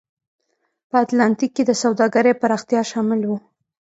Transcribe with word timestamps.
په 0.89 0.95
اتلانتیک 1.03 1.51
کې 1.55 1.63
د 1.65 1.71
سوداګرۍ 1.83 2.33
پراختیا 2.41 2.81
شامل 2.91 3.21
و. 3.25 3.29